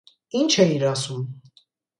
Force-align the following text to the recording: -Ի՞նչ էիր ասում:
-Ի՞նչ 0.39 0.49
էիր 0.65 0.87
ասում: 0.93 1.23